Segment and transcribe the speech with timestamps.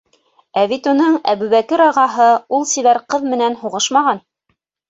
[0.61, 4.25] Ә бит уның Әбүбәкер ағаһы ул сибәр ҡыҙ менән һуғышмаған!